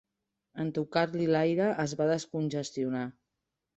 [0.63, 3.05] En tocar-li l'aire es va descongestionar.